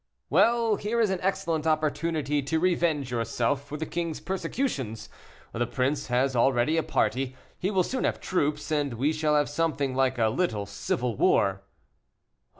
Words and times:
"Well, 0.31 0.77
here 0.77 0.99
is 0.99 1.11
an 1.11 1.19
excellent 1.21 1.67
opportunity 1.67 2.41
to 2.41 2.59
revenge 2.59 3.11
yourself 3.11 3.63
for 3.63 3.77
the 3.77 3.85
king's 3.85 4.19
persecutions. 4.19 5.09
The 5.53 5.67
prince 5.67 6.07
has 6.07 6.35
already 6.35 6.75
a 6.77 6.81
party, 6.81 7.35
he 7.59 7.69
will 7.69 7.83
soon 7.83 8.03
have 8.03 8.19
troops, 8.19 8.71
and 8.71 8.95
we 8.95 9.13
shall 9.13 9.35
have 9.35 9.47
something 9.47 9.93
like 9.93 10.17
a 10.17 10.29
little 10.29 10.65
civil 10.65 11.15
war." 11.15 11.61